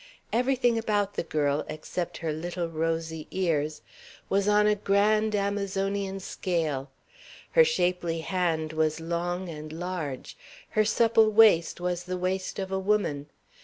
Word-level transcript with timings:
Everything 0.33 0.79
about 0.79 1.13
the 1.13 1.21
girl 1.21 1.63
except 1.69 2.17
her 2.17 2.33
little 2.33 2.67
rosy 2.67 3.27
ears 3.29 3.83
was 4.29 4.47
on 4.47 4.65
a 4.65 4.73
grand 4.73 5.35
Amazonian 5.35 6.19
scale. 6.19 6.89
Her 7.51 7.63
shapely 7.63 8.21
hand 8.21 8.73
was 8.73 8.99
long 8.99 9.47
and 9.47 9.71
large; 9.71 10.35
her 10.69 10.85
supple 10.85 11.29
waist 11.29 11.79
was 11.79 12.05
the 12.05 12.17
waist 12.17 12.57
of 12.57 12.71
a 12.71 12.79
woman. 12.79 13.27